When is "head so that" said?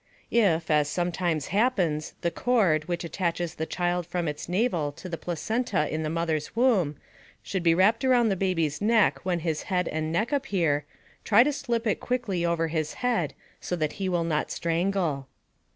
13.05-13.93